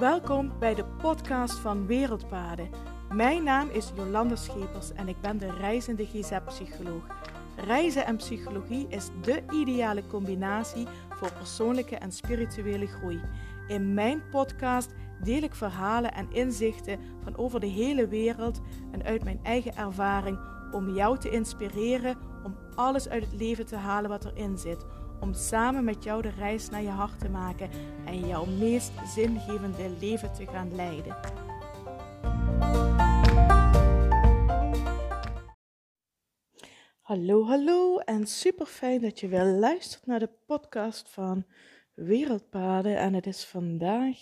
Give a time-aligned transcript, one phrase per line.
[0.00, 2.70] Welkom bij de podcast van Wereldpaden.
[3.12, 7.06] Mijn naam is Jolanda Schepers en ik ben de reizende GZ-psycholoog.
[7.56, 13.20] Reizen en psychologie is de ideale combinatie voor persoonlijke en spirituele groei.
[13.68, 18.60] In mijn podcast deel ik verhalen en inzichten van over de hele wereld
[18.90, 20.38] en uit mijn eigen ervaring
[20.72, 24.84] om jou te inspireren om alles uit het leven te halen wat erin zit.
[25.20, 27.70] Om samen met jou de reis naar je hart te maken
[28.06, 31.16] en jouw meest zingevende leven te gaan leiden.
[37.00, 41.46] Hallo, hallo en super fijn dat je weer luistert naar de podcast van
[41.94, 42.98] Wereldpaden.
[42.98, 44.18] En het is vandaag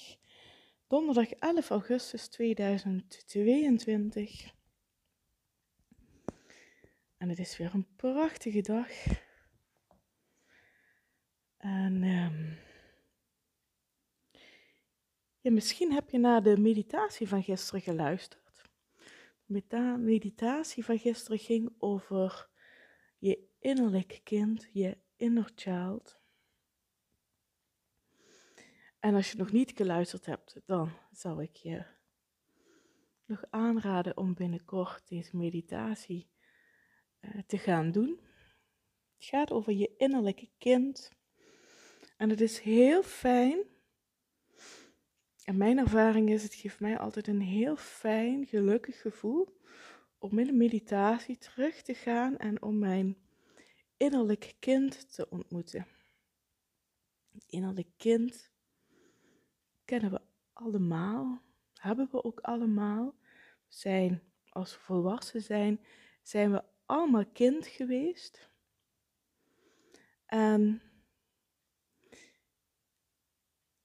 [0.87, 4.53] donderdag 11 augustus 2022.
[7.17, 8.89] En het is weer een prachtige dag.
[11.59, 12.03] En
[15.41, 18.63] ja, misschien heb je naar de meditatie van gisteren geluisterd.
[19.47, 22.49] De meditatie van gisteren ging over
[23.19, 26.21] je innerlijk kind, je inner child.
[28.99, 31.85] En als je nog niet geluisterd hebt, dan zou ik je
[33.25, 36.31] nog aanraden om binnenkort deze meditatie
[37.21, 38.21] uh, te gaan doen.
[39.15, 41.11] Het gaat over je innerlijke kind.
[42.19, 43.65] En het is heel fijn.
[45.45, 49.57] En mijn ervaring is, het geeft mij altijd een heel fijn, gelukkig gevoel
[50.19, 53.17] om in de meditatie terug te gaan en om mijn
[53.97, 55.87] innerlijk kind te ontmoeten.
[57.33, 58.51] Het innerlijk kind
[59.85, 60.21] kennen we
[60.53, 61.43] allemaal,
[61.75, 63.15] hebben we ook allemaal.
[63.69, 65.81] Zijn, als we volwassen zijn,
[66.23, 68.51] zijn we allemaal kind geweest.
[70.27, 70.83] En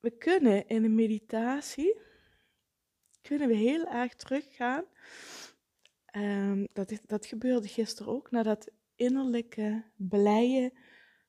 [0.04, 2.00] we kunnen in een meditatie,
[3.22, 4.86] kunnen we heel erg teruggaan.
[6.16, 10.74] Um, dat, dat gebeurde gisteren ook, naar dat innerlijke, blije,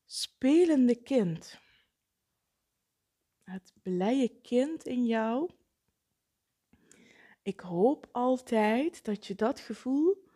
[0.04, 1.58] spelende kind.
[3.42, 5.50] Het blije kind in jou.
[7.42, 10.28] Ik hoop altijd dat je dat gevoel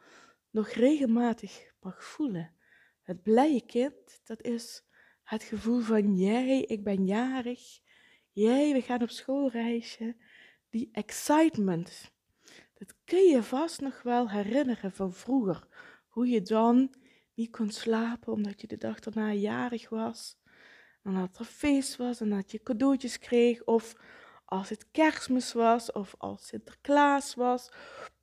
[0.50, 2.54] nog regelmatig mag voelen.
[3.02, 4.84] Het blije kind, dat is
[5.22, 7.86] het gevoel van jij, ik ben jarig,
[8.38, 10.16] jij, we gaan op schoolreisje.
[10.70, 12.12] Die excitement,
[12.74, 15.66] dat kun je vast nog wel herinneren van vroeger.
[16.08, 16.94] Hoe je dan
[17.34, 20.36] niet kon slapen omdat je de dag daarna jarig was.
[21.02, 23.64] En dat er feest was en dat je cadeautjes kreeg.
[23.64, 23.94] Of
[24.44, 27.72] als het kerstmis was of als Sinterklaas was.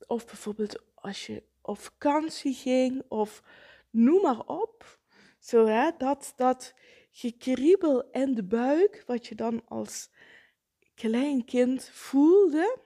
[0.07, 3.43] Of bijvoorbeeld als je op vakantie ging of
[3.89, 4.99] noem maar op.
[5.39, 6.73] Zo hè, dat, dat
[7.15, 10.09] gekriebel in de buik, wat je dan als
[10.95, 12.79] klein kind voelde.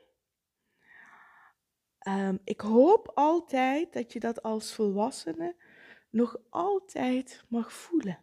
[2.08, 5.56] Um, ik hoop altijd dat je dat als volwassene
[6.10, 8.20] nog altijd mag voelen.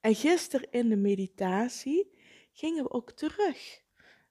[0.00, 2.18] En gisteren in de meditatie
[2.52, 3.82] gingen we ook terug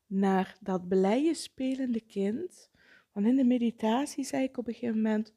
[0.06, 2.72] naar dat blije spelende kind
[3.14, 5.34] want in de meditatie zei ik op een gegeven moment,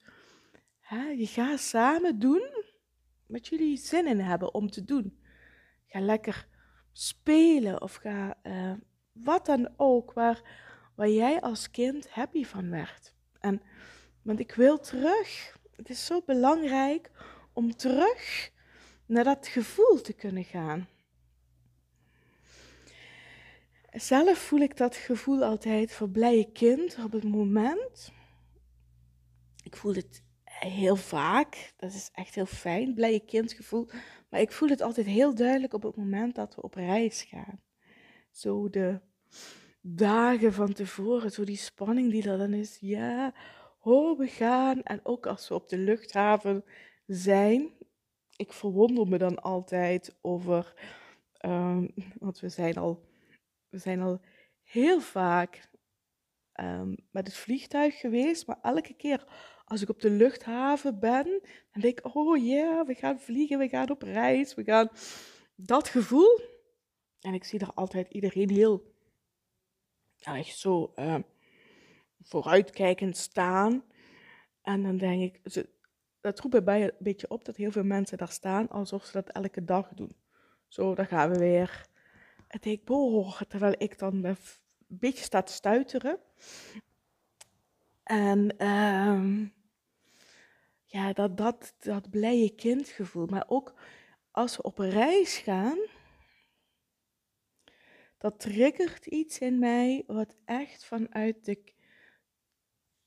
[0.78, 2.65] hè, je gaat samen doen
[3.26, 5.19] wat jullie zin in hebben om te doen.
[5.87, 6.48] Ga lekker
[6.92, 8.72] spelen of ga uh,
[9.12, 10.42] wat dan ook waar,
[10.94, 13.15] waar jij als kind happy van werd.
[13.41, 13.62] En,
[14.22, 17.10] want ik wil terug, het is zo belangrijk
[17.53, 18.50] om terug
[19.06, 20.88] naar dat gevoel te kunnen gaan.
[23.91, 28.12] Zelf voel ik dat gevoel altijd voor blije kind op het moment.
[29.62, 30.22] Ik voel het
[30.58, 33.88] heel vaak, dat is echt heel fijn, blije kindgevoel.
[34.28, 37.60] Maar ik voel het altijd heel duidelijk op het moment dat we op reis gaan.
[38.30, 39.00] Zo de
[39.80, 42.76] dagen van tevoren, zo die spanning die er dan is.
[42.80, 43.34] Ja,
[43.80, 44.82] oh, we gaan.
[44.82, 46.64] En ook als we op de luchthaven
[47.06, 47.70] zijn.
[48.36, 50.74] Ik verwonder me dan altijd over,
[51.41, 53.04] um, want we zijn al
[53.68, 54.20] we zijn al
[54.62, 55.68] heel vaak
[56.60, 59.24] um, met het vliegtuig geweest, maar elke keer
[59.66, 61.24] als ik op de luchthaven ben,
[61.72, 64.89] dan denk ik, oh ja, yeah, we gaan vliegen, we gaan op reis, we gaan...
[65.54, 66.41] Dat gevoel.
[67.21, 68.95] En ik zie er altijd iedereen heel,
[70.16, 71.16] ja, echt zo uh,
[72.22, 73.84] vooruitkijkend staan.
[74.63, 75.69] En dan denk ik, ze,
[76.21, 79.28] dat roept bij een beetje op dat heel veel mensen daar staan alsof ze dat
[79.28, 80.16] elke dag doen.
[80.69, 81.86] Zo, daar gaan we weer.
[82.48, 84.36] En ik, boh, terwijl ik dan een
[84.86, 86.19] beetje sta te stuiteren.
[88.03, 89.53] En um,
[90.97, 93.27] ja, dat, dat, dat blije kindgevoel.
[93.27, 93.75] Maar ook
[94.31, 95.78] als we op reis gaan,
[98.19, 101.72] dat triggert iets in mij wat echt vanuit, de,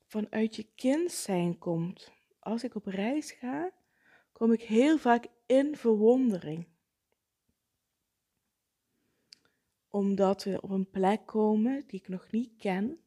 [0.06, 2.12] vanuit je kind zijn komt.
[2.40, 3.72] Als ik op reis ga,
[4.32, 6.68] kom ik heel vaak in verwondering.
[9.88, 13.00] Omdat we op een plek komen die ik nog niet ken.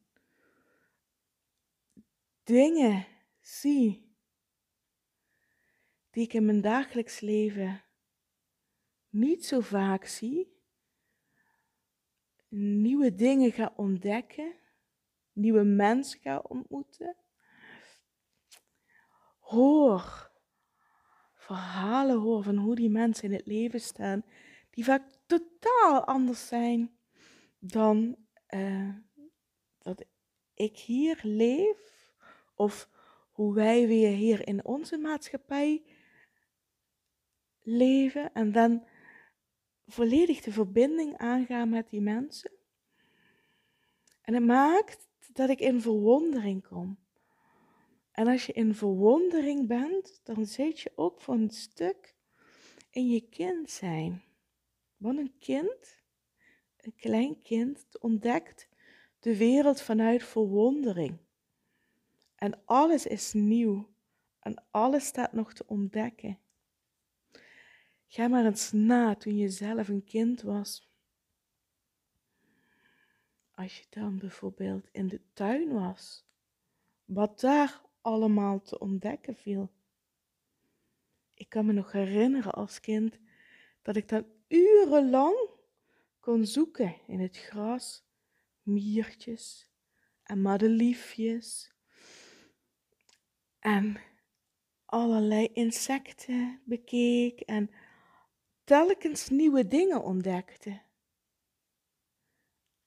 [2.43, 3.05] Dingen
[3.41, 4.12] zie
[6.13, 7.83] die ik in mijn dagelijks leven
[9.09, 10.61] niet zo vaak zie,
[12.49, 14.53] nieuwe dingen ga ontdekken,
[15.31, 17.15] nieuwe mensen ga ontmoeten.
[19.39, 20.31] Hoor
[21.33, 24.25] verhalen hoor van hoe die mensen in het leven staan,
[24.69, 26.97] die vaak totaal anders zijn
[27.59, 28.15] dan
[28.49, 28.95] uh,
[29.77, 30.05] dat
[30.53, 32.13] ik hier leef
[32.55, 32.89] of
[33.31, 35.83] hoe wij weer hier in onze maatschappij
[37.63, 38.83] leven en dan
[39.87, 42.51] volledig de verbinding aangaan met die mensen.
[44.21, 46.97] En het maakt dat ik in verwondering kom.
[48.11, 52.15] En als je in verwondering bent, dan zit je ook voor een stuk
[52.89, 54.23] in je kind zijn.
[54.97, 56.01] Want een kind,
[56.77, 58.67] een klein kind, ontdekt
[59.19, 61.17] de wereld vanuit verwondering.
[62.35, 63.89] En alles is nieuw
[64.39, 66.39] en alles staat nog te ontdekken.
[68.13, 70.89] Ga maar eens na toen je zelf een kind was.
[73.51, 76.25] Als je dan bijvoorbeeld in de tuin was,
[77.05, 79.71] wat daar allemaal te ontdekken viel.
[81.33, 83.19] Ik kan me nog herinneren als kind
[83.81, 85.49] dat ik dan urenlang
[86.19, 88.03] kon zoeken in het gras,
[88.61, 89.69] miertjes
[90.23, 91.73] en madeliefjes
[93.59, 93.97] en
[94.85, 97.69] allerlei insecten bekeek en
[98.63, 100.81] telkens nieuwe dingen ontdekte.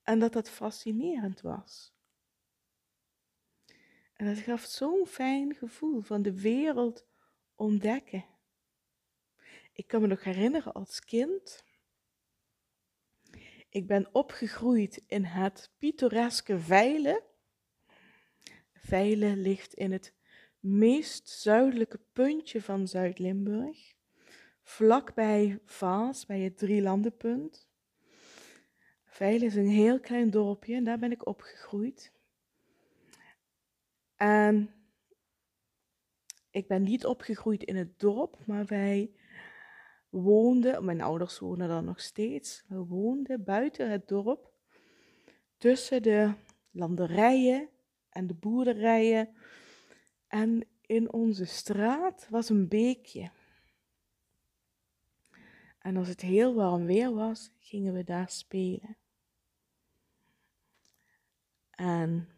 [0.03, 1.95] En dat dat fascinerend was.
[4.13, 7.07] En dat gaf zo'n fijn gevoel van de wereld
[7.55, 8.25] ontdekken.
[9.73, 11.65] Ik kan me nog herinneren als kind.
[13.69, 17.23] Ik ben opgegroeid in het pittoreske Veilen.
[18.75, 20.15] Veilen ligt in het
[20.59, 23.96] meest zuidelijke puntje van Zuid-Limburg
[24.67, 27.69] vlakbij Vaals, bij het Drielandenpunt.
[29.05, 32.13] Veil is een heel klein dorpje en daar ben ik opgegroeid.
[34.17, 34.71] En
[36.51, 39.11] ik ben niet opgegroeid in het dorp, maar wij
[40.09, 44.53] woonden, mijn ouders wonen daar nog steeds, we woonden buiten het dorp,
[45.57, 46.33] tussen de
[46.71, 47.69] landerijen
[48.09, 49.37] en de boerderijen.
[50.27, 53.31] En in onze straat was een beekje.
[55.87, 58.97] En als het heel warm weer was, gingen we daar spelen.
[61.71, 62.29] En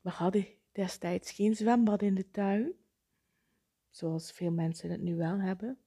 [0.00, 2.72] we hadden destijds geen zwembad in de tuin,
[3.90, 5.78] zoals veel mensen het nu wel hebben.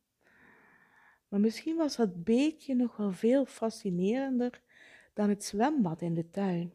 [1.28, 4.62] Maar misschien was dat beekje nog wel veel fascinerender
[5.14, 6.74] dan het zwembad in de tuin.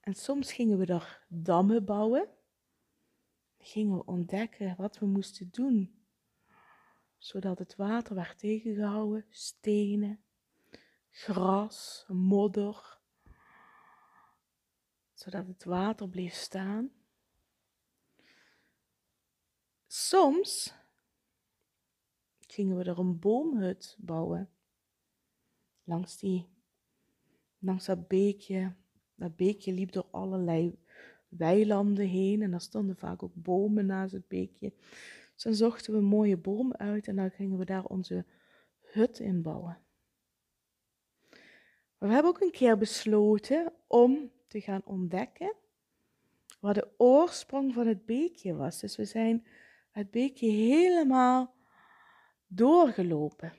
[0.00, 2.28] En soms gingen we daar dammen bouwen
[3.58, 6.02] gingen we ontdekken wat we moesten doen,
[7.18, 10.20] zodat het water werd tegengehouden, stenen,
[11.10, 12.98] gras, modder,
[15.14, 16.90] zodat het water bleef staan.
[19.86, 20.74] Soms
[22.46, 24.50] gingen we er een boomhut bouwen.
[25.84, 26.48] Langs, die,
[27.58, 28.74] langs dat beekje.
[29.14, 30.78] Dat beekje liep door allerlei
[31.28, 34.72] weilanden heen en daar stonden vaak ook bomen naast het beekje.
[35.34, 38.24] Dus dan zochten we een mooie boom uit en dan gingen we daar onze
[38.80, 39.78] hut in bouwen.
[41.98, 45.54] Maar we hebben ook een keer besloten om te gaan ontdekken
[46.60, 48.80] wat de oorsprong van het beekje was.
[48.80, 49.46] Dus we zijn
[49.90, 51.54] het beekje helemaal
[52.46, 53.52] doorgelopen.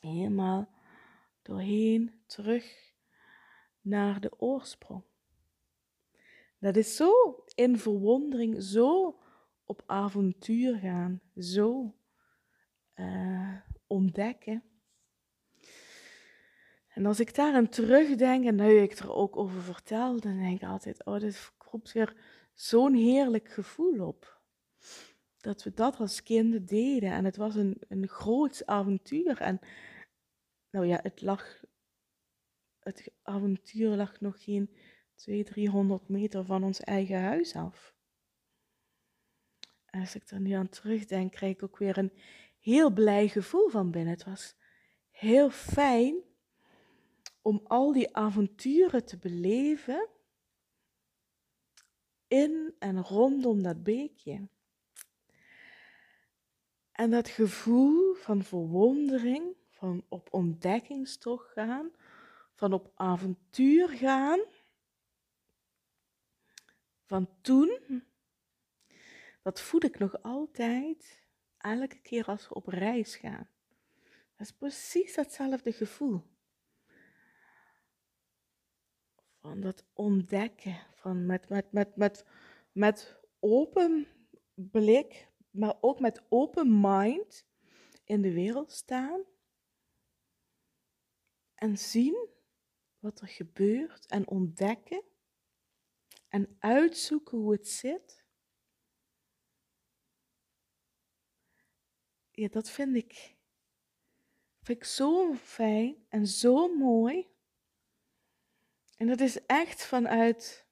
[0.00, 0.68] Helemaal
[1.42, 2.92] doorheen terug
[3.80, 5.02] naar de oorsprong.
[6.64, 9.20] Dat is zo in verwondering, zo
[9.64, 11.94] op avontuur gaan, zo
[12.94, 13.56] uh,
[13.86, 14.62] ontdekken.
[16.88, 20.62] En als ik daar aan terugdenk en nu ik er ook over vertel, dan denk
[20.62, 22.16] ik altijd, oh, dit roept weer
[22.54, 24.40] zo'n heerlijk gevoel op.
[25.36, 29.40] Dat we dat als kinderen deden en het was een, een groot avontuur.
[29.40, 29.60] En
[30.70, 31.64] nou ja, het lag,
[32.80, 34.76] het avontuur lag nog geen
[35.14, 37.94] 200, 300 meter van ons eigen huis af.
[39.90, 42.12] Als ik er nu aan terugdenk, krijg ik ook weer een
[42.58, 44.12] heel blij gevoel van binnen.
[44.12, 44.56] Het was
[45.10, 46.22] heel fijn
[47.42, 50.08] om al die avonturen te beleven
[52.28, 54.48] in en rondom dat beekje.
[56.92, 61.90] En dat gevoel van verwondering, van op ontdekkingstocht gaan,
[62.52, 64.40] van op avontuur gaan,
[67.04, 68.02] van toen,
[69.42, 71.22] dat voel ik nog altijd
[71.58, 73.48] elke keer als we op reis gaan.
[74.36, 76.22] Dat is precies datzelfde gevoel.
[79.40, 82.24] Van dat ontdekken, van met, met, met, met,
[82.72, 84.06] met open
[84.54, 87.46] blik, maar ook met open mind
[88.04, 89.22] in de wereld staan.
[91.54, 92.28] En zien
[92.98, 95.02] wat er gebeurt en ontdekken
[96.34, 98.24] en uitzoeken hoe het zit.
[102.30, 103.36] Ja, dat vind ik,
[104.62, 107.28] vind ik zo fijn en zo mooi.
[108.96, 110.66] En dat is echt vanuit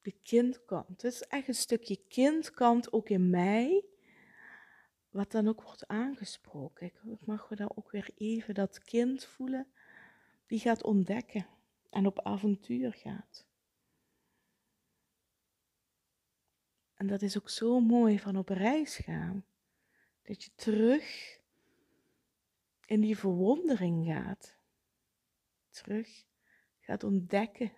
[0.00, 1.02] de kindkant.
[1.02, 3.84] Het is echt een stukje kindkant ook in mij,
[5.08, 6.86] wat dan ook wordt aangesproken.
[6.86, 9.72] Ik mag we dan ook weer even dat kind voelen,
[10.46, 11.46] die gaat ontdekken
[11.90, 13.47] en op avontuur gaat.
[16.98, 19.44] En dat is ook zo mooi van op reis gaan.
[20.22, 21.38] Dat je terug
[22.86, 24.56] in die verwondering gaat.
[25.70, 26.24] Terug
[26.80, 27.72] gaat ontdekken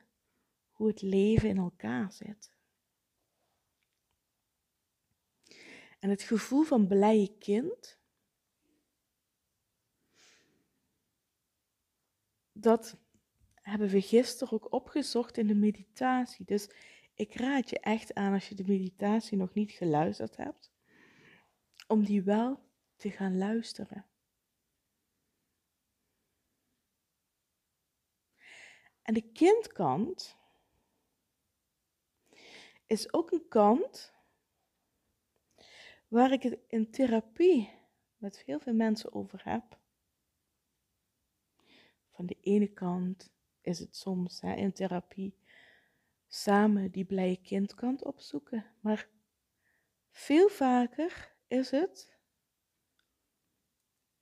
[0.70, 2.52] hoe het leven in elkaar zit.
[5.98, 7.98] En het gevoel van blije kind,
[12.52, 12.96] dat
[13.54, 16.44] hebben we gisteren ook opgezocht in de meditatie.
[16.44, 16.68] Dus
[17.20, 20.72] ik raad je echt aan als je de meditatie nog niet geluisterd hebt,
[21.86, 22.60] om die wel
[22.96, 24.06] te gaan luisteren.
[29.02, 30.36] En de kindkant
[32.86, 34.14] is ook een kant
[36.08, 37.70] waar ik het in therapie
[38.16, 39.78] met heel veel mensen over heb.
[42.10, 45.39] Van de ene kant is het soms hè, in therapie
[46.32, 49.08] samen die blije kindkant opzoeken, maar
[50.10, 52.18] veel vaker is het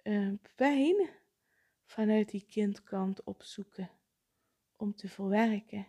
[0.03, 1.11] uh, pijn
[1.85, 3.91] vanuit die kindkant opzoeken
[4.77, 5.87] om te verwerken.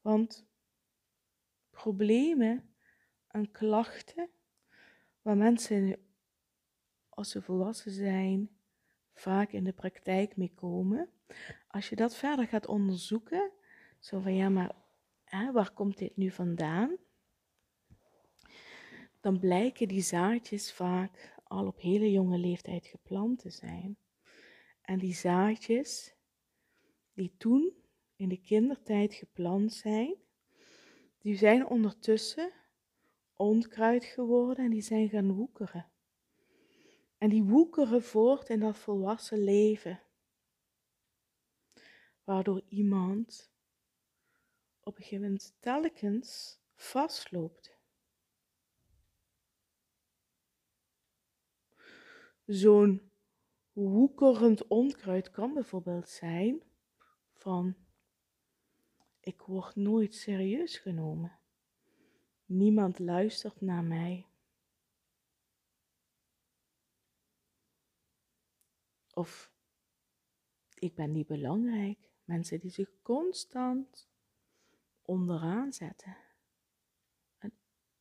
[0.00, 0.46] Want
[1.70, 2.74] problemen
[3.26, 4.30] en klachten
[5.22, 6.06] waar mensen
[7.08, 8.50] als ze volwassen zijn
[9.12, 11.10] vaak in de praktijk mee komen,
[11.68, 13.52] als je dat verder gaat onderzoeken,
[14.00, 14.74] zo van ja, maar
[15.52, 16.96] waar komt dit nu vandaan?
[19.20, 23.98] Dan blijken die zaadjes vaak al op hele jonge leeftijd geplant te zijn.
[24.82, 26.14] En die zaadjes,
[27.14, 27.74] die toen
[28.16, 30.14] in de kindertijd geplant zijn,
[31.18, 32.52] die zijn ondertussen
[33.36, 35.90] onkruid geworden en die zijn gaan woekeren.
[37.18, 40.02] En die woekeren voort in dat volwassen leven,
[42.24, 43.52] waardoor iemand
[44.82, 47.78] op een gegeven moment telkens vastloopt.
[52.46, 53.10] Zo'n
[53.72, 56.62] woekerend onkruid kan bijvoorbeeld zijn
[57.32, 57.76] van
[59.20, 61.38] ik word nooit serieus genomen.
[62.44, 64.26] Niemand luistert naar mij.
[69.14, 69.52] Of
[70.74, 71.98] ik ben niet belangrijk.
[72.24, 74.09] Mensen die zich constant
[75.10, 76.16] onderaan zetten.
[77.38, 77.52] En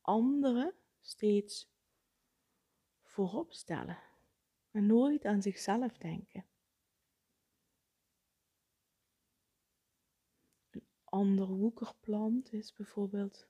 [0.02, 1.72] anderen steeds
[3.04, 4.00] voorop stellen.
[4.72, 6.46] En nooit aan zichzelf denken.
[10.70, 13.48] Een ander woekerplant is bijvoorbeeld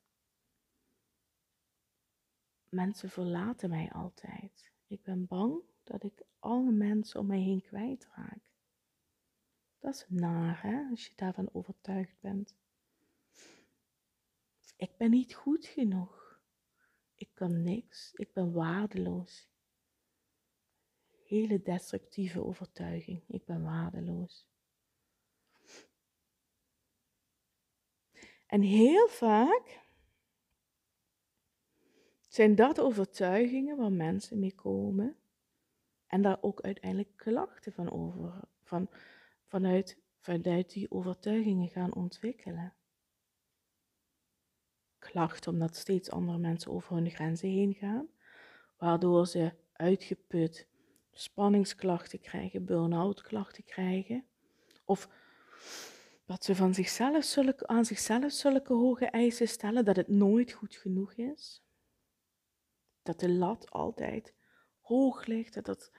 [2.69, 4.71] mensen verlaten mij altijd.
[4.87, 8.51] Ik ben bang dat ik alle mensen om mij heen kwijtraak.
[9.79, 12.58] Dat is naar, hè, als je daarvan overtuigd bent.
[14.79, 16.39] Ik ben niet goed genoeg.
[17.15, 18.13] Ik kan niks.
[18.13, 19.49] Ik ben waardeloos.
[21.25, 23.23] Hele destructieve overtuiging.
[23.27, 24.47] Ik ben waardeloos.
[28.45, 29.81] En heel vaak
[32.27, 35.17] zijn dat overtuigingen waar mensen mee komen
[36.07, 38.89] en daar ook uiteindelijk klachten van over, van,
[39.47, 42.73] vanuit, vanuit die overtuigingen gaan ontwikkelen.
[44.99, 48.07] Klachten omdat steeds andere mensen over hun grenzen heen gaan,
[48.77, 50.67] waardoor ze uitgeput
[51.11, 54.25] spanningsklachten krijgen, burn-out klachten krijgen.
[54.85, 55.09] Of
[56.25, 60.75] dat ze van zichzelf zulke, aan zichzelf zulke hoge eisen stellen dat het nooit goed
[60.75, 61.63] genoeg is.
[63.03, 64.33] Dat de lat altijd
[64.79, 65.91] hoog ligt, dat,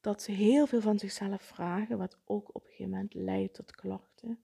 [0.00, 3.70] dat ze heel veel van zichzelf vragen, wat ook op een gegeven moment leidt tot
[3.70, 4.42] klachten,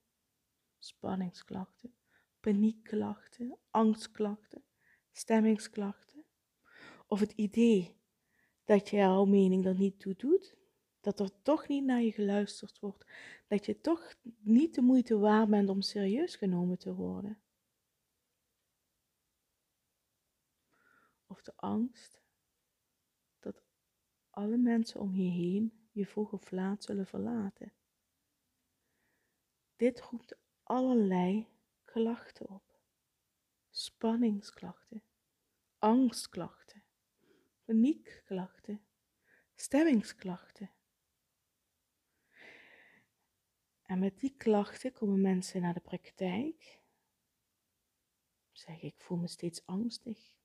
[0.79, 1.93] spanningsklachten,
[2.39, 4.63] paniekklachten, angstklachten,
[5.11, 6.25] stemmingsklachten.
[7.07, 7.97] Of het idee
[8.65, 10.55] dat jouw mening er niet toe doet,
[11.01, 13.05] dat er toch niet naar je geluisterd wordt,
[13.47, 17.41] dat je toch niet de moeite waard bent om serieus genomen te worden.
[21.27, 22.21] Of de angst
[23.39, 23.63] dat
[24.29, 27.73] alle mensen om je heen je vroeg of laat zullen verlaten.
[29.75, 31.47] Dit roept allerlei
[31.97, 32.79] klachten op.
[33.69, 35.03] Spanningsklachten,
[35.77, 36.83] angstklachten,
[37.65, 38.81] paniekklachten,
[39.55, 40.71] stemmingsklachten.
[43.81, 46.81] En met die klachten komen mensen naar de praktijk.
[48.51, 50.35] Zeg ik voel me steeds angstig,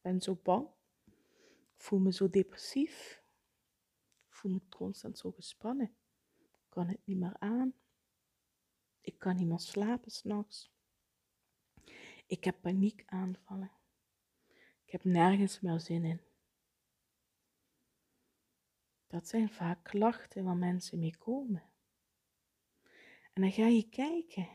[0.00, 0.68] ben zo bang,
[1.76, 3.22] voel me zo depressief,
[4.28, 5.96] voel me constant zo gespannen,
[6.68, 7.74] kan het niet meer aan,
[9.00, 10.73] ik kan niet meer slapen s'nachts,
[12.26, 13.72] ik heb paniekaanvallen,
[14.84, 16.20] ik heb nergens meer zin in.
[19.06, 21.62] Dat zijn vaak klachten waar mensen mee komen.
[23.32, 24.48] En dan ga je kijken.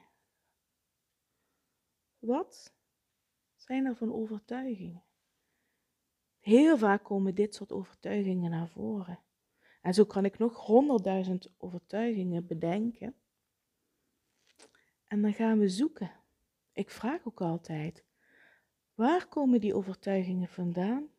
[2.20, 2.74] Wat
[3.56, 5.04] zijn er van overtuigingen?
[6.40, 9.20] Heel vaak komen dit soort overtuigingen naar voren.
[9.82, 13.16] En zo kan ik nog honderdduizend overtuigingen bedenken.
[15.08, 16.12] En dan gaan we zoeken.
[16.80, 18.04] Ik vraag ook altijd:
[18.94, 21.10] waar komen die overtuigingen vandaan?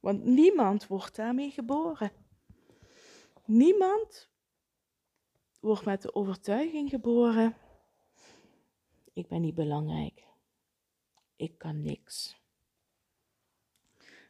[0.00, 2.12] Want niemand wordt daarmee geboren.
[3.44, 4.30] Niemand
[5.60, 7.56] wordt met de overtuiging geboren:
[9.12, 10.26] ik ben niet belangrijk.
[11.36, 12.40] Ik kan niks.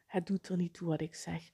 [0.07, 1.51] Het doet er niet toe wat ik zeg.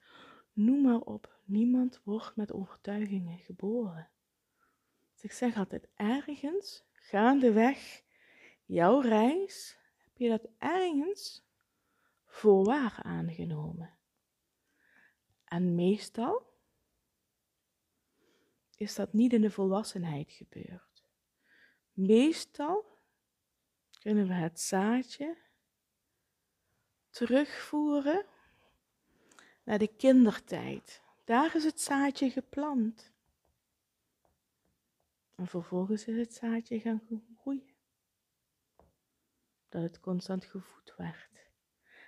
[0.52, 4.10] Noem maar op, niemand wordt met overtuigingen geboren.
[5.12, 8.06] Dus ik zeg altijd ergens, gaandeweg
[8.68, 11.42] jouw reis, heb je dat ergens
[12.26, 13.96] voor waar aangenomen.
[15.44, 16.46] En meestal
[18.76, 21.04] is dat niet in de volwassenheid gebeurd.
[21.92, 22.98] Meestal
[24.00, 25.36] kunnen we het zaadje
[27.10, 28.26] terugvoeren
[29.64, 31.02] naar de kindertijd.
[31.24, 33.12] Daar is het zaadje geplant.
[35.34, 37.02] En vervolgens is het zaadje gaan
[37.40, 37.77] groeien.
[39.68, 41.50] Dat het constant gevoed werd.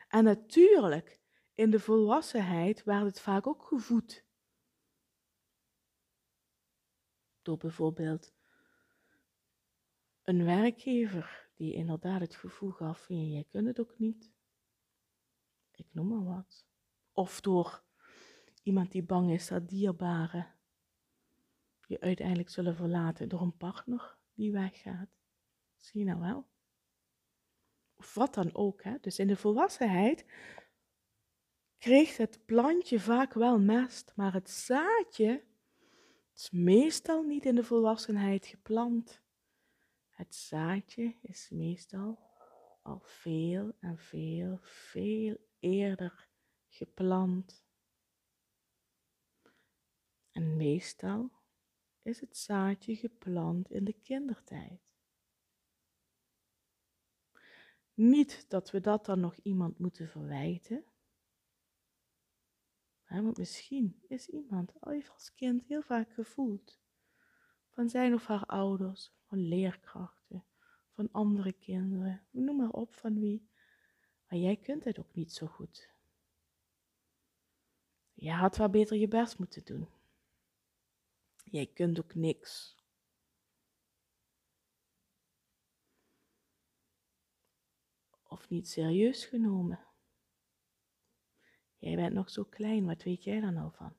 [0.08, 1.20] En natuurlijk,
[1.54, 4.24] in de volwassenheid werd het vaak ook gevoed.
[7.42, 8.32] Door bijvoorbeeld
[10.22, 14.30] een werkgever die inderdaad het gevoel gaf jij kunt het ook niet.
[15.70, 16.66] Ik noem maar wat.
[17.12, 17.82] Of door
[18.62, 20.54] iemand die bang is dat dierbaren
[21.86, 25.08] je uiteindelijk zullen verlaten door een partner die weggaat.
[25.76, 26.49] Zie je nou wel?
[28.00, 28.82] Of wat dan ook.
[28.82, 28.96] Hè?
[29.00, 30.24] Dus in de volwassenheid
[31.78, 35.44] kreeg het plantje vaak wel mest, maar het zaadje
[36.34, 39.22] is meestal niet in de volwassenheid geplant.
[40.10, 42.18] Het zaadje is meestal
[42.82, 46.28] al veel en veel, veel eerder
[46.68, 47.64] geplant.
[50.30, 51.30] En meestal
[52.02, 54.89] is het zaadje geplant in de kindertijd.
[58.00, 60.84] Niet dat we dat dan nog iemand moeten verwijten,
[63.08, 66.80] want misschien is iemand al heeft als kind heel vaak gevoeld
[67.68, 70.44] van zijn of haar ouders, van leerkrachten,
[70.90, 73.48] van andere kinderen, noem maar op van wie.
[74.28, 75.90] Maar jij kunt het ook niet zo goed.
[78.12, 79.88] Je had wel beter je best moeten doen.
[81.44, 82.79] Jij kunt ook niks.
[88.30, 89.80] Of niet serieus genomen.
[91.78, 93.96] Jij bent nog zo klein, wat weet jij daar nou van?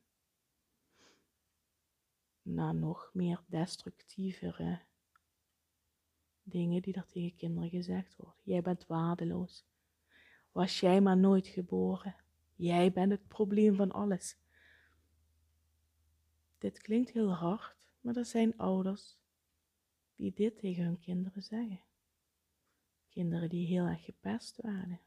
[2.42, 4.82] Na nog meer destructievere
[6.44, 8.42] dingen die er tegen kinderen gezegd worden.
[8.44, 9.66] Jij bent waardeloos.
[10.52, 12.16] Was jij maar nooit geboren.
[12.56, 14.38] Jij bent het probleem van alles.
[16.58, 19.18] Dit klinkt heel hard, maar er zijn ouders
[20.16, 21.82] die dit tegen hun kinderen zeggen.
[23.12, 25.02] Kinderen die heel erg gepest waren.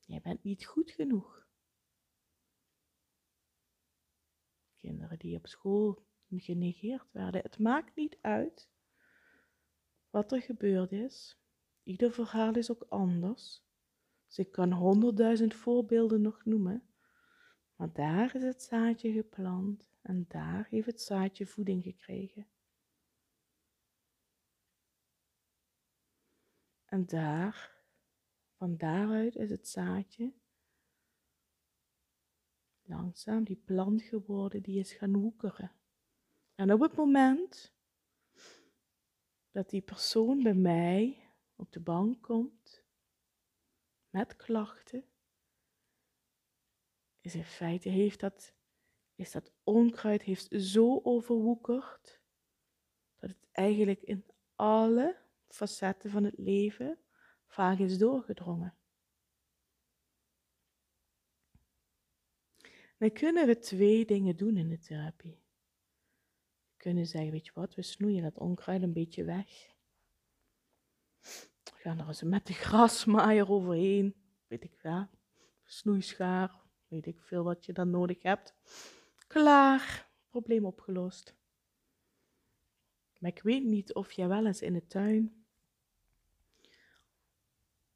[0.00, 1.46] Jij bent niet goed genoeg.
[4.76, 7.42] Kinderen die op school genegeerd werden.
[7.42, 8.70] Het maakt niet uit
[10.10, 11.40] wat er gebeurd is.
[11.82, 13.62] Ieder verhaal is ook anders.
[14.26, 16.88] Dus ik kan honderdduizend voorbeelden nog noemen.
[17.76, 22.46] Maar daar is het zaadje geplant en daar heeft het zaadje voeding gekregen.
[26.90, 27.82] En daar,
[28.56, 30.32] van daaruit is het zaadje
[32.82, 35.72] langzaam die plant geworden, die is gaan woekeren.
[36.54, 37.74] En op het moment
[39.50, 42.84] dat die persoon bij mij op de bank komt
[44.08, 45.04] met klachten,
[47.20, 48.54] is in feite heeft dat,
[49.14, 52.20] is dat onkruid heeft zo overwoekerd
[53.16, 54.24] dat het eigenlijk in
[54.54, 55.19] alle
[55.54, 56.98] facetten van het leven
[57.46, 58.74] vaak is doorgedrongen.
[62.98, 65.42] Dan kunnen we twee dingen doen in de therapie.
[66.70, 69.68] We kunnen zeggen, weet je wat, we snoeien dat onkruid een beetje weg.
[71.64, 74.14] We gaan er eens met de grasmaaier overheen,
[74.46, 75.08] weet ik wel,
[75.64, 78.54] snoeischaar, weet ik veel wat je dan nodig hebt.
[79.26, 81.34] Klaar, probleem opgelost.
[83.18, 85.39] Maar ik weet niet of jij wel eens in de tuin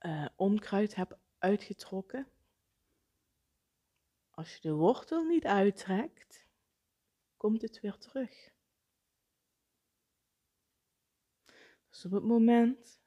[0.07, 2.29] uh, onkruid hebt uitgetrokken.
[4.31, 6.47] Als je de wortel niet uittrekt,
[7.37, 8.53] komt het weer terug.
[11.89, 13.03] Dus op het moment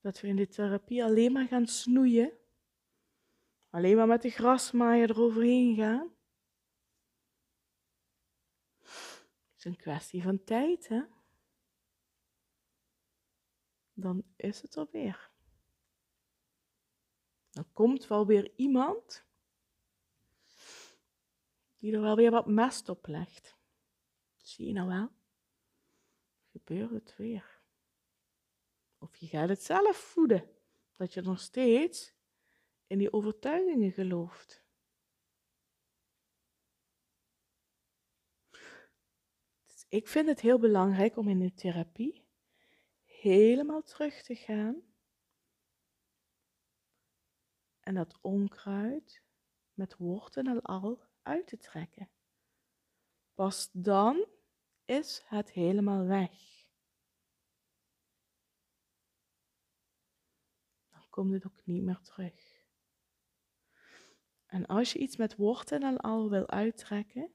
[0.00, 2.38] dat we in de therapie alleen maar gaan snoeien,
[3.70, 6.14] alleen maar met de grasmaaier eroverheen gaan,
[9.56, 11.02] is een kwestie van tijd, hè?
[13.92, 15.29] Dan is het er weer.
[17.50, 19.24] Dan komt wel weer iemand
[21.78, 23.56] die er wel weer wat mest op legt.
[24.36, 25.12] Zie je nou wel?
[26.50, 27.60] Gebeurt het weer.
[28.98, 30.50] Of je gaat het zelf voeden,
[30.96, 32.14] dat je nog steeds
[32.86, 34.62] in die overtuigingen gelooft.
[39.66, 42.24] Dus ik vind het heel belangrijk om in de therapie
[43.04, 44.89] helemaal terug te gaan
[47.90, 49.22] en dat onkruid
[49.74, 52.10] met wortel en al uit te trekken.
[53.34, 54.26] Pas dan
[54.84, 56.30] is het helemaal weg.
[60.90, 62.64] Dan komt het ook niet meer terug.
[64.46, 67.34] En als je iets met wortel en al wil uittrekken,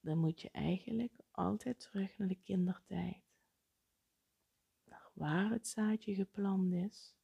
[0.00, 3.22] dan moet je eigenlijk altijd terug naar de kindertijd.
[4.84, 7.17] Naar waar het zaadje geplant is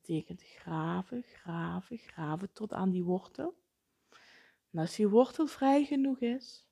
[0.00, 3.56] betekent graven, graven, graven tot aan die wortel.
[4.70, 6.66] En als die wortel vrij genoeg is,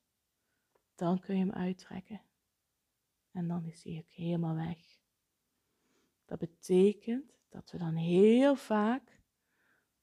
[0.94, 2.22] dan kun je hem uittrekken.
[3.32, 4.98] En dan is hij ook helemaal weg.
[6.24, 9.20] Dat betekent dat we dan heel vaak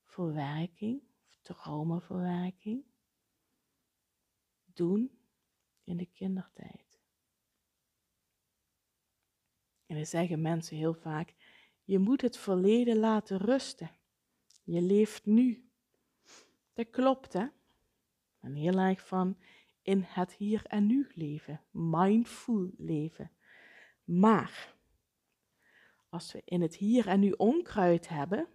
[0.03, 1.01] verwerking,
[1.41, 2.83] traumaverwerking,
[4.65, 5.19] doen
[5.83, 7.01] in de kindertijd.
[9.85, 11.33] En dan zeggen mensen heel vaak,
[11.87, 13.91] je moet het verleden laten rusten.
[14.63, 15.69] Je leeft nu.
[16.73, 17.47] Dat klopt, hè?
[18.39, 19.37] En heel erg van
[19.81, 23.31] in het hier en nu leven, mindful leven.
[24.03, 24.75] Maar
[26.09, 28.47] als we in het hier en nu onkruid hebben,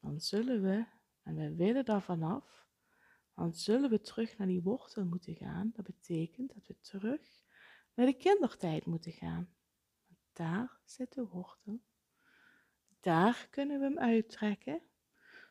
[0.00, 0.86] dan zullen we,
[1.22, 2.66] en we willen daar vanaf,
[3.34, 5.72] dan zullen we terug naar die wortel moeten gaan.
[5.74, 7.20] Dat betekent dat we terug
[7.94, 9.56] naar de kindertijd moeten gaan.
[10.38, 11.80] Daar zit de wortel.
[13.00, 14.82] Daar kunnen we hem uittrekken,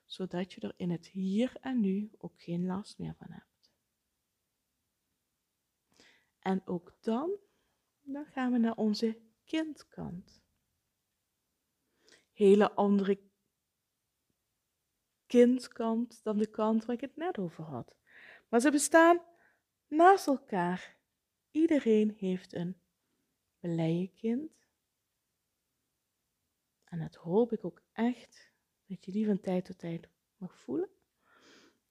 [0.05, 3.71] zodat je er in het hier en nu ook geen last meer van hebt.
[6.39, 7.31] En ook dan,
[8.01, 10.41] dan gaan we naar onze kindkant.
[12.31, 13.19] Hele andere
[15.25, 17.95] kindkant dan de kant waar ik het net over had.
[18.47, 19.21] Maar ze bestaan
[19.87, 20.97] naast elkaar.
[21.51, 22.81] Iedereen heeft een
[23.59, 24.55] blije kind
[26.89, 28.51] en dat hoop ik ook echt
[28.85, 30.89] dat je die van tijd tot tijd mag voelen.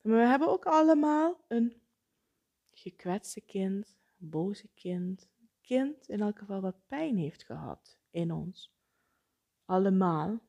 [0.01, 1.83] Maar we hebben ook allemaal een
[2.71, 8.33] gekwetste kind, een boze kind, een kind in elk geval wat pijn heeft gehad in
[8.33, 8.75] ons.
[9.65, 10.41] Allemaal.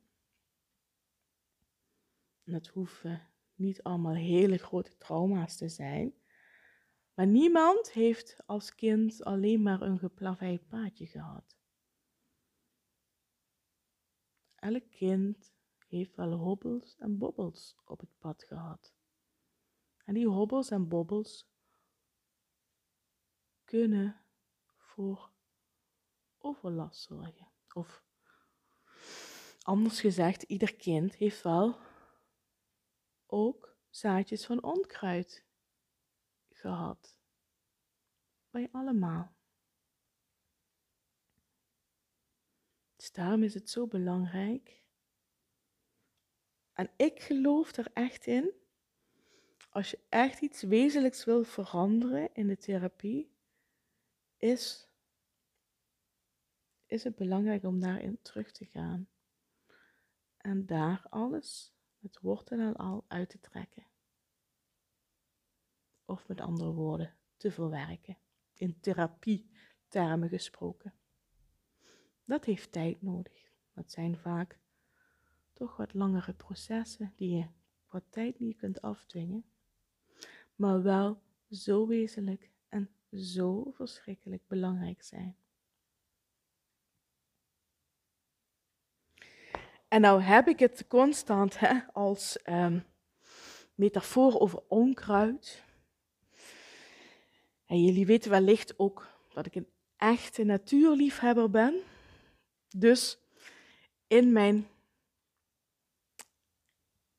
[2.44, 6.14] En dat hoeven niet allemaal hele grote trauma's te zijn.
[7.14, 11.57] Maar niemand heeft als kind alleen maar een geplaveid paadje gehad.
[14.60, 15.54] Elk kind
[15.88, 18.94] heeft wel hobbels en bobbels op het pad gehad.
[20.04, 21.50] En die hobbels en bobbels
[23.64, 24.22] kunnen
[24.78, 25.32] voor
[26.38, 27.48] overlast zorgen.
[27.74, 28.04] Of
[29.62, 31.80] anders gezegd, ieder kind heeft wel
[33.26, 35.46] ook zaadjes van onkruid
[36.50, 37.20] gehad.
[38.50, 39.37] Bij allemaal.
[43.08, 44.84] Dus daarom is het zo belangrijk.
[46.74, 48.54] En ik geloof er echt in,
[49.70, 53.32] als je echt iets wezenlijks wil veranderen in de therapie,
[54.38, 54.90] is,
[56.86, 59.10] is het belangrijk om daarin terug te gaan.
[60.38, 63.88] En daar alles met wortel en al uit te trekken.
[66.06, 68.18] Of met andere woorden, te verwerken.
[68.54, 70.97] In therapie-termen gesproken.
[72.28, 73.52] Dat heeft tijd nodig.
[73.74, 74.60] Dat zijn vaak
[75.54, 77.46] toch wat langere processen die je
[77.90, 79.46] wat tijd niet kunt afdwingen,
[80.56, 85.36] maar wel zo wezenlijk en zo verschrikkelijk belangrijk zijn.
[89.88, 92.86] En nou heb ik het constant hè, als um,
[93.76, 95.64] metafoor over onkruid.
[97.66, 101.82] En jullie weten wellicht ook dat ik een echte natuurliefhebber ben.
[102.70, 103.20] Dus
[104.08, 104.68] in mijn,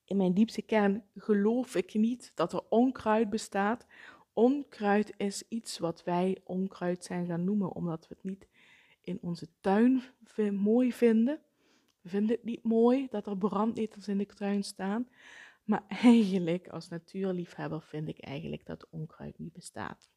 [0.05, 3.87] in mijn diepste kern geloof ik niet dat er onkruid bestaat.
[4.33, 8.49] Onkruid is iets wat wij onkruid zijn gaan noemen, omdat we het niet
[9.01, 10.03] in onze tuin
[10.53, 11.41] mooi vinden.
[12.01, 15.09] We vinden het niet mooi dat er brandnetels in de tuin staan.
[15.65, 20.11] Maar eigenlijk, als natuurliefhebber, vind ik eigenlijk dat onkruid niet bestaat.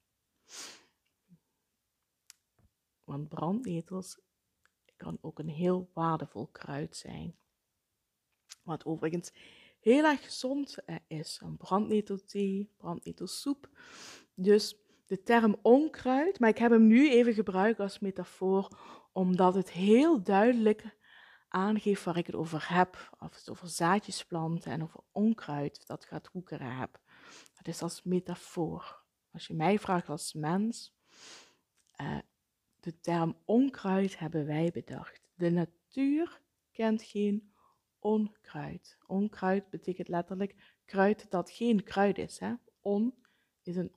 [3.03, 4.19] Want brandnetels
[5.01, 7.35] kan ook een heel waardevol kruid zijn.
[8.63, 9.33] Wat overigens
[9.79, 11.39] heel erg gezond eh, is.
[11.43, 13.69] Een brandnetelthee, brandnetelsoep.
[14.33, 18.77] Dus de term onkruid, maar ik heb hem nu even gebruikt als metafoor,
[19.11, 20.97] omdat het heel duidelijk
[21.47, 23.09] aangeeft waar ik het over heb.
[23.19, 26.99] Of het over zaadjesplanten en over onkruid dat gaat hoekeren heb.
[27.53, 29.03] Dat is als metafoor.
[29.31, 30.93] Als je mij vraagt als mens,
[32.01, 32.17] uh,
[32.81, 35.21] de term onkruid hebben wij bedacht.
[35.35, 36.41] De natuur
[36.71, 37.53] kent geen
[37.99, 38.97] onkruid.
[39.07, 42.39] Onkruid betekent letterlijk kruid dat geen kruid is.
[42.39, 42.53] Hè?
[42.81, 43.13] On
[43.63, 43.91] is een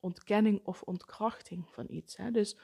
[0.00, 2.16] ontkenning of ontkrachting van iets.
[2.16, 2.30] Hè?
[2.30, 2.58] Dus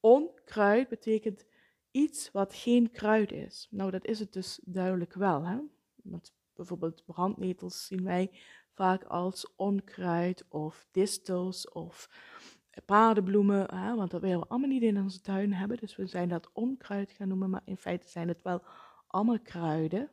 [0.00, 1.46] onkruid betekent
[1.90, 3.68] iets wat geen kruid is.
[3.70, 5.46] Nou, dat is het dus duidelijk wel.
[5.46, 5.58] Hè?
[6.02, 8.30] Want bijvoorbeeld brandnetels zien wij
[8.74, 12.08] vaak als onkruid of distels of
[12.84, 15.76] paardenbloemen, hè, want dat willen we allemaal niet in onze tuin hebben.
[15.76, 18.62] Dus we zijn dat onkruid gaan noemen, maar in feite zijn het wel
[19.06, 20.10] allemaal kruiden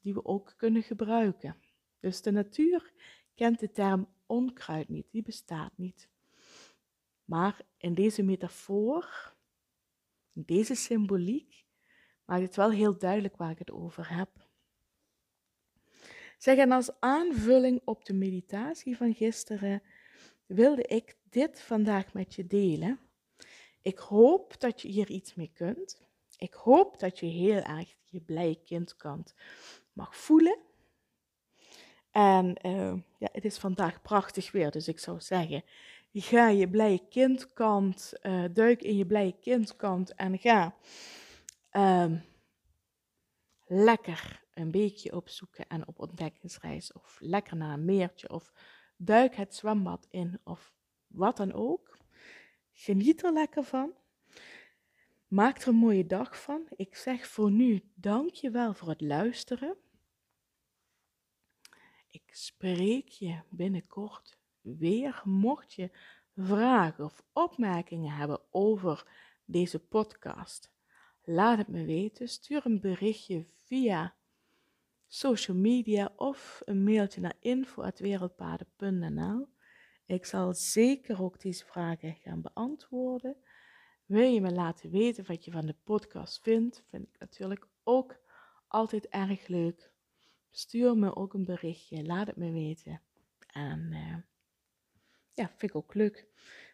[0.00, 1.56] die we ook kunnen gebruiken.
[2.00, 2.92] Dus de natuur
[3.34, 6.08] kent de term onkruid niet, die bestaat niet.
[7.24, 9.34] Maar in deze metafoor,
[10.32, 11.66] in deze symboliek,
[12.24, 14.30] maakt het wel heel duidelijk waar ik het over heb.
[16.38, 19.82] Zeg, en als aanvulling op de meditatie van gisteren
[20.46, 22.98] wilde ik dit vandaag met je delen.
[23.82, 26.00] Ik hoop dat je hier iets mee kunt.
[26.38, 29.34] Ik hoop dat je heel erg je blije kindkant
[29.92, 30.58] mag voelen.
[32.10, 35.64] En uh, ja, het is vandaag prachtig weer, dus ik zou zeggen,
[36.12, 40.76] ga je blije kindkant, uh, duik in je blije kindkant en ga
[41.72, 42.12] uh,
[43.64, 48.52] lekker een beetje opzoeken en op ontdekkingsreis of lekker naar een meertje of
[48.96, 50.73] duik het zwembad in of
[51.14, 51.98] wat dan ook.
[52.72, 53.92] Geniet er lekker van.
[55.26, 56.66] Maak er een mooie dag van.
[56.76, 59.76] Ik zeg voor nu dank je wel voor het luisteren.
[62.10, 65.22] Ik spreek je binnenkort weer.
[65.24, 65.90] Mocht je
[66.36, 69.06] vragen of opmerkingen hebben over
[69.44, 70.72] deze podcast,
[71.22, 72.28] laat het me weten.
[72.28, 74.14] Stuur een berichtje via
[75.06, 79.53] social media of een mailtje naar info.wereldpaden.nl.
[80.06, 83.36] Ik zal zeker ook deze vragen gaan beantwoorden.
[84.04, 86.84] Wil je me laten weten wat je van de podcast vindt?
[86.90, 88.20] Vind ik natuurlijk ook
[88.68, 89.92] altijd erg leuk.
[90.50, 93.00] Stuur me ook een berichtje, laat het me weten.
[93.52, 94.16] En uh,
[95.34, 96.26] ja, vind ik ook leuk.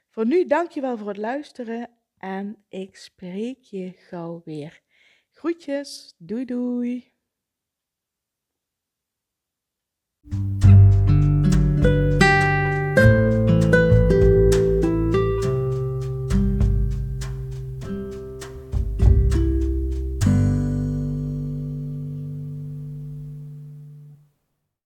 [0.09, 4.83] Voor nu, dankjewel voor het luisteren en ik spreek je gauw weer.
[5.31, 7.12] Groetjes, doei doei.